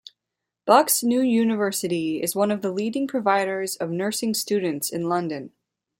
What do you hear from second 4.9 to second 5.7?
London.